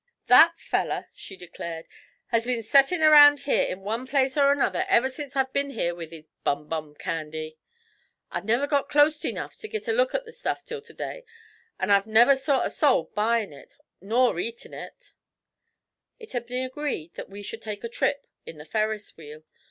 [0.25, 1.85] 'That feller,' she declared,
[2.29, 5.93] 'has been settin' around here in one place or another ever sence I've been here
[5.93, 7.59] with his bum bum candy.
[8.31, 11.23] I've never got closte enough to git a look at the stuff till to day;
[11.79, 15.13] an' I've never saw a soul buyin' it nor eatin' it.'
[16.17, 19.43] It had been agreed that we should take a trip in the Ferris Wheel.